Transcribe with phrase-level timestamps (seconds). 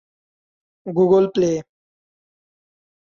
[0.85, 1.61] Google Play